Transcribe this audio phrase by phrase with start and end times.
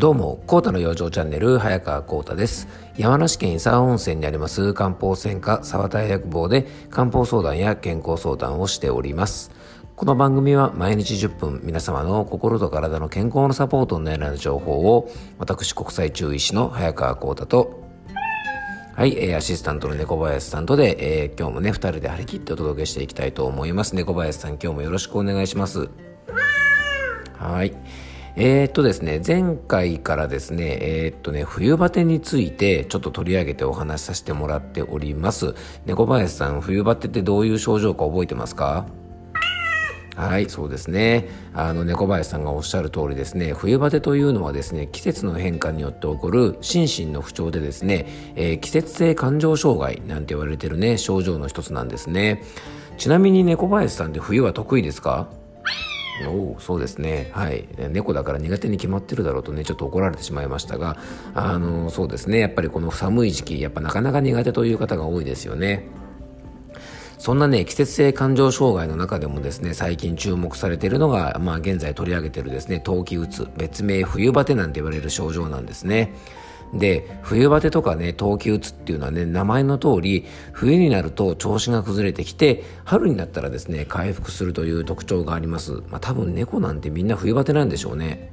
[0.00, 2.68] どうも、コータの養生チャンネル、早川コータです。
[2.96, 9.50] 山梨県伊沢温泉にあります漢方専科沢田薬房で漢方相談や健康相談をしております。
[9.96, 17.84] この番組は毎日10分皆様の心と体の健康のサポートになる情報を私国際中医師の早川コータと
[18.96, 23.94] はい、アシスタントの猫林さんとで、えー、今日もね、二人で張り切ってお届けしていきたいと思います。
[23.94, 25.90] 猫林さん、今日もよろしくお願いします。
[27.36, 27.74] はい。
[28.36, 35.54] えー、っとですね、前回からですね、えー、っとね、冬バテについてちょっと取り上げてお話しさせてもらっております。
[35.86, 38.86] 猫林さん、冬バテってどういう症状か覚えてますか？
[40.16, 41.28] はい、そうですね。
[41.54, 48.06] あの、猫林さんがおっしゃる通りですね、冬バテというのはですね、季節の変化によって起こる心身の不調でですね、
[48.36, 52.42] えー、季節性感情障害なんて言われてるね、症状の一つなんですね。
[52.98, 55.28] ちなみに猫林さんって冬は得意ですか？
[56.26, 57.30] おおそうですね。
[57.32, 57.68] はい。
[57.90, 60.96] 猫だから苦手に決まってるだろうとねちょっと怒られてしまいましたが
[61.34, 62.38] あのそうですね。
[62.38, 65.88] やっぱりこの寒い時期やっぱなかなか苦手という方が多いですよね。
[67.20, 76.14] そんなね、季節性感情障害の中でもですね、最近注目されているのが、まあ現在取り上げているですね、冬季うつ、別名冬バテなんて言われる症状なんですね。
[76.72, 85.82] で冬バテとかね冬季うつっていうのはね名前の通り冬になると調子が崩れてきて春になったらですね回復するという特徴があります。
[85.88, 88.32] まあ多分猫なんてみんな冬バテなんでしょうね。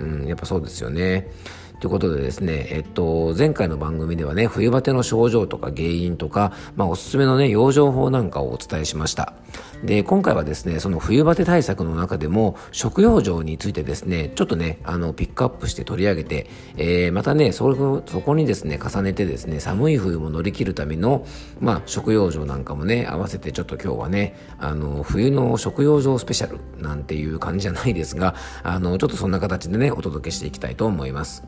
[0.00, 1.30] うんやっぱそうですよね。
[1.82, 9.32] ということでですね、えっと、前回の番組ではね、冬バテの症状とか原因とか、まあ、おすすめのね、養生法なんかをお伝えしました。
[9.82, 21.26] で、今回はですね、その冬バテ対策の中でも、食用生についてですね、ちょっとね、あの、ピックアップして取り上げて、えー、またね、そこ、そこにですね、重ねてですね、寒い冬も乗り切るための、
[21.58, 31.42] まあ、食用生なんかもね、合わせてちょっと今日はね、あの、冬の食用生スペシャルなんていう感じじゃないですが、あの、ちょっとそんな形でね、お届けしていきたいと思います。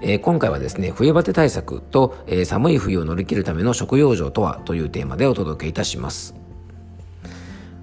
[0.00, 6.34] えー、今回はですね、冬バテ対策と、えー、寒い冬を乗り切るための食用生とはというテーマでお届けいたします。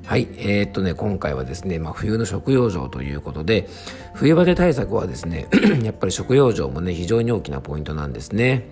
[0.06, 3.70] はい、えー、っとね、今回はですね、まあ、冬の食用生ということで、
[4.14, 5.48] 冬バテ対策はですね、
[5.82, 8.70] やっぱり食用生もね、非常に大きなポイントなんですね。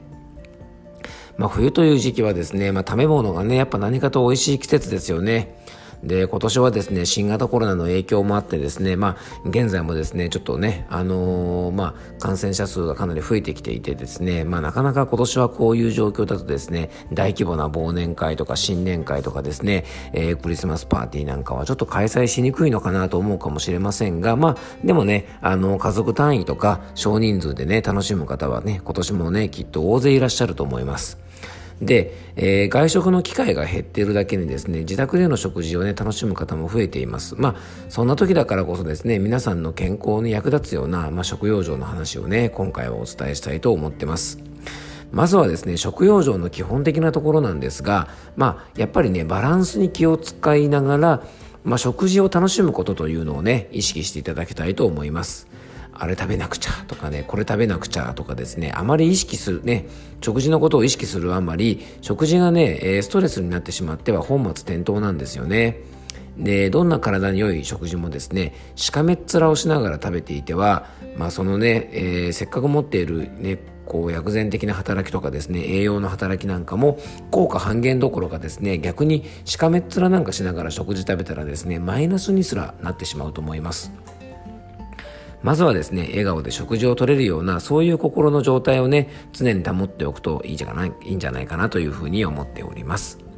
[1.38, 5.60] まあ、冬という時期はですね、まあ、食べ物がね、やっぱ何かと美味しい季節ですよね。
[6.03, 31.21] で、今年はですね、新型コロナの影響もあってですね、まあ、現在もですね、ちょっとね、あのー、まあ、感染者数がかなり増えてきていてですね、まあ、なかなか今年はこういう状況だとですね、大規模な忘年会とか新年会とかですね、えー、クリスマスパーティーなんかはちょっと開催しにくいのかなと思うかもしれませんが、まあ、でもね、あの、家族単位とか少人数でね、楽しむ方はね、今年もね、きっと大勢いらっしゃると思います。
[31.81, 37.36] で、えー、外食の機会が減っているだけにですね、自宅での食事をね、楽しむ方も増えています。
[37.38, 37.56] まあ、
[37.90, 44.40] そんな時だからこそですね、皆さんの健康に役立つような、まあ、食用生の話をね、今回はお伝えしたいと思ってます。
[45.12, 51.24] まずはですね、食用生の基本的なところなんですが、まあ、やっぱりね、バランスに気を使いながら、
[51.64, 55.47] まあ、食事を楽しむことというのをね、意識していただきたいと思います。
[56.01, 59.85] あれ食べなくちゃとかね、これ食べなくちゃとかですね、あまり意識するね、
[60.19, 65.81] 食事のことを意識するあまり、食事がね、ストレスになってしまっては本末転倒なんですよね。
[66.40, 76.97] で、どんな体に良い食事もですね、しかめっ面をしながら食べていては、まあそのね、えー、せっかく持っているね、こう薬膳的な働きとかですね栄養の働きなんかも
[77.29, 83.91] 効果半減どころかですね逆にしかめっ面なんかしながら食事食べたらですねマイナスにすらなってしまうと思います
[85.44, 93.31] まずはですね、笑顔で食事をとれるような、そういう心の状態をね、常に保っておくといいじゃない、いいんじゃないかなというふうに思っております。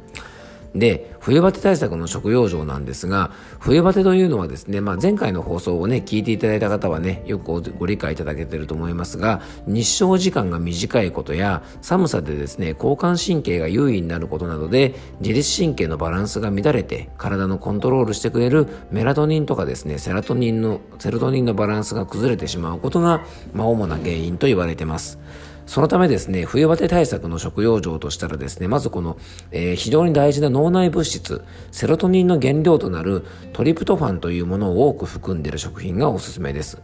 [0.74, 3.30] で、冬バテ対策の食用場なんですが、
[3.60, 25.20] 冬バテというのはですね、まあ、前回の放送をね、聞いていただいた方はね、よくご理解いただけていると思いますが、日照時間が短いことや、寒さでですね、交感神経が優位になることなどで、自律神経のバランスが乱れて、体のコントロールしてくれるメラトニンとかですね、セラトニンの、セロトニンのバランスが崩れてしまうことが、まあ、主な原因と言われています。
[25.66, 29.16] そのためですね、冬バテ対策の食用場としたらですね、まずこの、
[29.50, 36.80] えー、非常に大事な脳内物質、セロトニンの原料となるトリプトファンというものを多く含んでいる食品がおすすめです。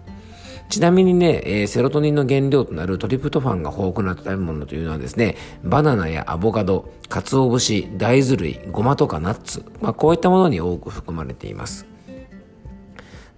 [0.70, 11.89] ちなみにね、えー、セロトニンの原料となるトリプトファンが豊富な食べ物というのはですね、バナナやアボカド、鰹節、大豆類、ごまとかナッツ、まあ、こういったものに多く含まれています。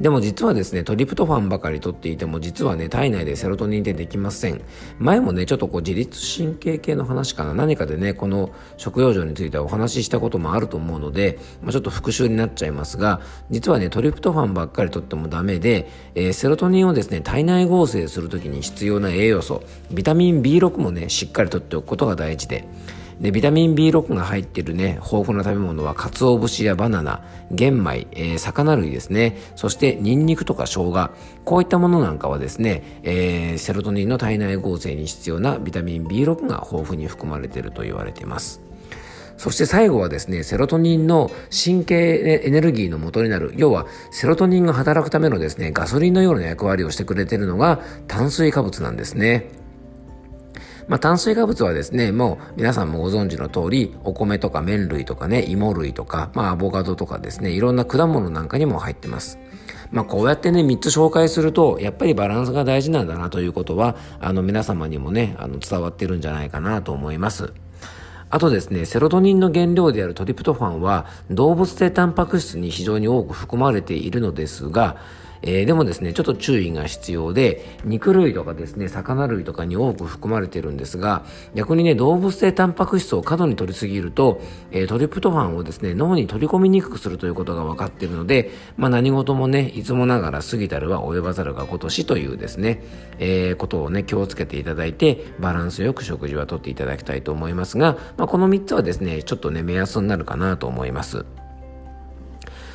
[0.03, 4.61] でも実はですね、トリプトファンばかり取っていても、実はね、体内でセロトニンってできません。
[4.99, 13.21] 前もね、ちょっとこう自律神経系の話かな、何かでね、この食用状についてはお話ししたこともあると思うので、まあ、ちょっと復習になっちゃいますが、
[13.51, 19.63] 実はね、トリプトファンばっかり取ってもダメで、えー、セロトニンをですね、体内合成するときに必要な栄養素、
[19.93, 22.67] ビタミン B6 もね、しっかりとっておくことが大事で、
[23.21, 29.37] で、ビタミン B6 が入っているね、豊富な食べ物は、鰹節やバナナ、玄米、えー、魚類ですね。
[29.57, 31.11] そして、ニンニクとか生姜。
[31.45, 38.61] こういったものなんかはですね、えー、セロトニンの体内合成に必要なビタミン B6 が豊富に含まれていると言われています。
[39.37, 49.62] そして最後はですね、セロトニンの神経エネルギーの元になる、要はセロトニンが働くためのですね、ガソリンのような役割をしてくれているのが炭水化物なんですね。
[50.93, 59.39] まあ、炭水化物はですね、もう皆さんもご存知の通り、お米とか麺類とかね、芋類とか、まあ、アボカドとかですね、いろんな果物なんかにも入ってます。
[59.91, 67.55] まあ、こうやってね、3つ紹介すると、やっぱりバランスが大事なんだなということは、あの、皆様にもね、あの、伝わってるんじゃないかなと思います。
[68.29, 74.99] あとですね、セロトニンの原料であるトリプトファンは動物性タンパク質に非常に多く含まれているのですが、
[75.43, 81.25] えー、でもですね、ちょっと注意が必要で、肉類とかですね、魚類とかに多く含まれてるんですが、
[81.55, 84.41] 逆にね、動物性タンパク質を過度に取りすぎると、
[84.71, 92.83] えー、トリプトファンをですね、脳に取り込みにくくするということが分かっているので、まあ何事もね、いつもながら過ぎたるは及ばざるが今年というですね、
[93.19, 101.25] えー、ことをね、気をつけていただいて、バランスよく食事はとっていただきたいと思いますが、まあこの3つはですね、ちょっとね、目安になるかなと思います。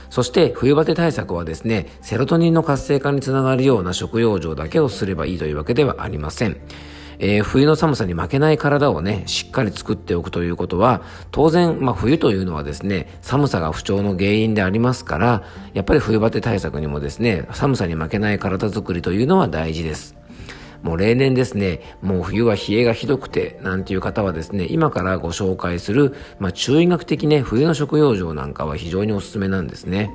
[0.09, 6.57] そして冬バテ対策はですね、セロトニンの活性化につながるような食用状だけをすればいいというわけではありません。
[7.19, 11.01] えー、冬の寒さに負けない体をね、しっかり作っておくということは、
[11.31, 15.43] 当然、まあ冬というのはですね、寒さが不調の原因でありますから、
[15.73, 20.16] やっぱり冬バテ対策にもですね、寒さに負けない体作りというのは大事です。
[20.87, 30.09] もう例年ですね、もう冬は冷えがひどくて、なんていう方はですね、今からご紹介する、まあ、中医学的ね、冬の食用状なんかは非常におすすめなんですね。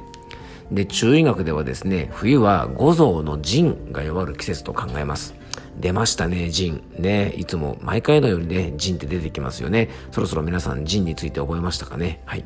[0.71, 5.35] で、中医学ではですね、冬は五臓の腎が弱る季節と考えます。
[5.83, 6.83] 出ましたね、ジン。
[6.97, 9.91] ね、いつも毎回のようにね、ジンって出てきますよね。
[10.13, 12.23] そろそろ皆さんジンについて覚えましたかね？
[12.25, 12.45] はい。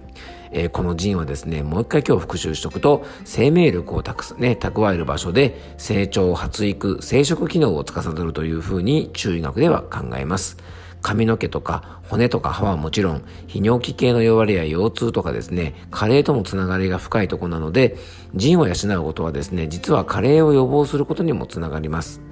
[0.52, 10.56] えー、このジンはですね、もう一回今日復習しとくと、生命力をたくね、蓄える場所で、成長、発育、生殖機能を司るというふうに中医学では考えます。
[11.02, 17.96] 髪の毛とか骨とか歯はもちろん、泌尿器系の弱りや腰痛とかですね、加齢ともつながりが深いとこなので、
[18.34, 22.22] 腎を養うことはですね、実は加齢を予防することにもつながります。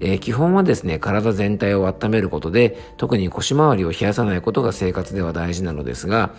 [0.00, 6.34] えー、基本はですね、体全体を温めることで、特に腰回りを冷やさないことが生活では大事なのですが、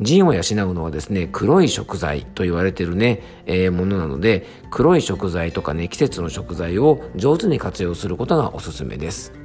[0.00, 9.39] 腎を養うのはですね、黒い食材と言われてるね、えー、ものなので、黒い食材とかね、季節の食材を上手に活用することがおすすめです。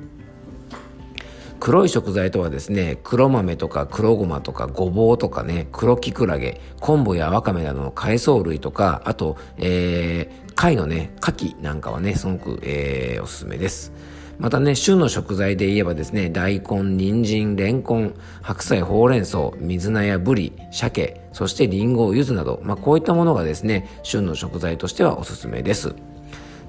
[1.60, 13.92] 黒い食材とはですね、黒豆とか黒ごまとかごぼうとかね、黒きくらげ、昆布やわかめなどの海藻類とか、あと、えー、貝のね、牡蠣なんかはね、すごく、えー、おすすめです。
[14.38, 25.96] またね、旬の食材で言えばですね、大根、人参、レンコン、白菜、ほうれん草、水菜やブリ、鮭、そしてリンゴ、柚子など、まあ、こういったものがですね、旬の食材としてはおすすめです。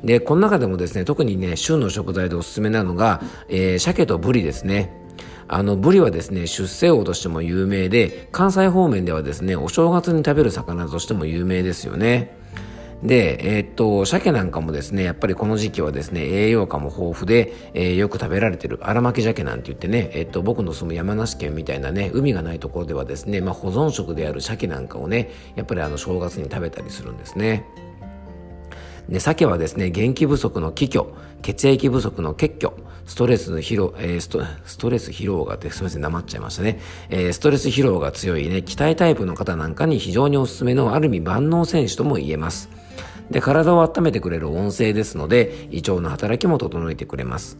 [0.04, 4.92] で、この中でもですね、特にね、旬の食材でおすすめなのが、えー、鮭とブリですね。
[5.48, 12.36] あの、ブリはですね、出世魚としても有名で、関西方面ではですね、お正月に食べる魚としても有名ですよね。
[13.02, 27.64] で、えー、っと、鮭なんかもですね、やっぱりこの時期はですね、栄養価も豊富で、えー、よく食べられてる荒巻鮭なんて言ってね、えー、っと、僕の住む山梨県みたいなね、海がないところではですね、まあ保存食である鮭なんかをね、やっぱりあの正月に食べたりするんですね。
[29.08, 31.06] で、鮭はですね、元気不足の気虚、
[31.42, 32.72] 血液不足の血虚、
[33.04, 36.80] ストレス疲労、えー、ストストレス疲労がって、すみません、なまっちゃいましたね。
[37.08, 42.68] えー、ストレス疲労が強いね、気体タイプの方なんかに非常におすすめのある意味万能選手とも言えます。
[43.30, 47.58] で、体を温めてくれる音声ですので、胃腸の働きも整えてくれます。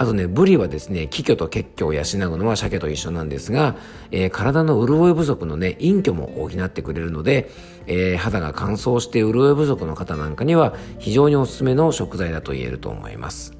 [0.00, 2.00] あとね、ブリはですね、気虚と血虚を養
[2.32, 3.76] うのは鮭と一緒なんですが、
[4.10, 7.50] えー、体の潤い不足のね、陰虚も補ってくれるので、
[7.86, 13.52] えー、肌が乾燥して潤い不足の方なんかには非常におすすめの食材だと言えると思います。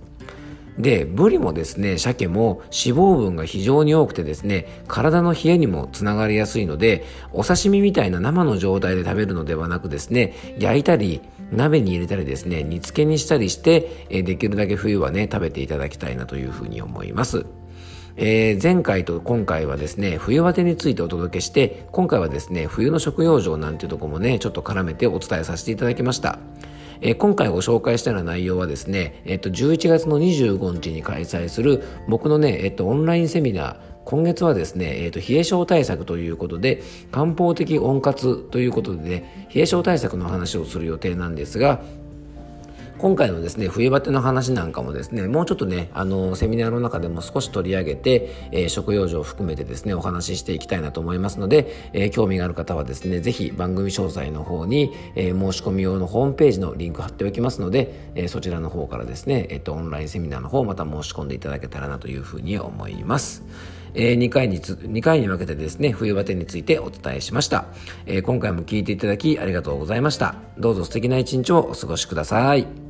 [0.79, 7.05] で、ブリもですね、鮭も脂肪分が非常に多くてですね、体の冷えにもつながりやすいので、
[7.35, 11.21] お刺身みたいな生の状態で食べるのではなくですね、焼いたり、
[11.53, 17.47] 鍋に入れたりですね、煮付けにしたりして、えできるだけ冬はね、食べていただきたいなというふうに思います。
[18.17, 26.39] えー、前回と今回はですね、冬バテについてお届けして、今回はですね、冬の食用状なんていうとこもね、ちょっと絡めてお伝えさせていただきました。
[27.03, 41.83] えー、今回ご紹介したような内容はですね、えっ、ー、と、11月の25日に開催する僕のね、えっ、と、オンラインセミナー、今月はですね、えーと、冷え症対策ということで漢方的温活ということでね冷え症対策の話をする予定なんですが
[43.01, 63.43] 今回のですね、冬バテの話なんかもですね、もうちょっとね、あの、セミナーの中でも少し取り上げて、えー、食用場を含めてですね、お話ししていきたいなと思いますので、えー、興味がある方はですね、ぜひ番組詳細の方に、えー、申し込み用のホームページのリンク貼っておきますので、えそちらの方からですね、えっ、と、オンラインセミナーの方また申し込んでいただけたらなというふうに思います。
[63.95, 67.67] えー、2回につ、2回に分けてですね、冬バテについてお伝えしました。
[68.07, 70.35] えー、今回も聞いていただきありがとうございました。
[70.59, 72.90] どうぞ素敵な一日をお過ごしください。